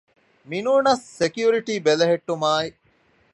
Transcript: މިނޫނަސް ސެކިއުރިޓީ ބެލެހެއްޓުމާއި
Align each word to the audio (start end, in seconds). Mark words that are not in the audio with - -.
މިނޫނަސް 0.49 1.05
ސެކިއުރިޓީ 1.19 1.73
ބެލެހެއްޓުމާއި 1.85 2.67